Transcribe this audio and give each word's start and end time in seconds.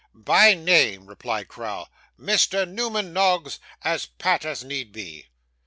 'By 0.15 0.55
name,' 0.55 1.05
replied 1.05 1.47
Crowl. 1.47 1.87
'Mr. 2.19 2.67
Newman 2.67 3.13
Noggs, 3.13 3.59
as 3.83 4.07
pat 4.07 4.45
as 4.45 4.63
need 4.63 4.91
be. 4.91 5.27